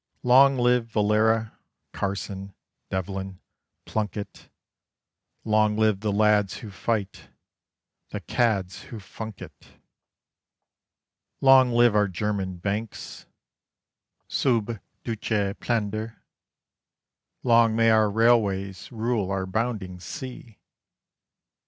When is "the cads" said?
8.09-8.81